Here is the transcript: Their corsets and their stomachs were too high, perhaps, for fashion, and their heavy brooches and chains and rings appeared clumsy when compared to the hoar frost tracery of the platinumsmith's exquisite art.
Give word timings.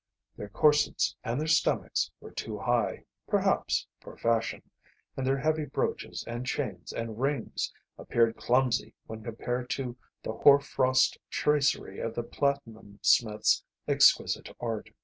Their 0.35 0.49
corsets 0.49 1.15
and 1.23 1.39
their 1.39 1.45
stomachs 1.45 2.09
were 2.19 2.31
too 2.31 2.57
high, 2.57 3.05
perhaps, 3.27 3.85
for 3.99 4.17
fashion, 4.17 4.63
and 5.15 5.27
their 5.27 5.37
heavy 5.37 5.65
brooches 5.65 6.23
and 6.25 6.43
chains 6.43 6.91
and 6.91 7.21
rings 7.21 7.71
appeared 7.99 8.35
clumsy 8.35 8.95
when 9.05 9.21
compared 9.23 9.69
to 9.77 9.95
the 10.23 10.33
hoar 10.33 10.59
frost 10.59 11.19
tracery 11.29 11.99
of 11.99 12.15
the 12.15 12.23
platinumsmith's 12.23 13.63
exquisite 13.87 14.49
art. 14.59 14.89